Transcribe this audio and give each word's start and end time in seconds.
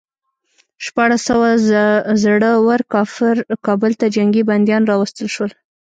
شپاړس 0.85 1.21
سوه 1.29 1.47
زړه 2.23 2.51
ور 2.67 2.81
کافر 2.93 3.35
کابل 3.65 3.91
ته 3.99 4.05
جنګي 4.15 4.43
بندیان 4.49 4.83
راوستل 4.91 5.27
شول. 5.35 5.51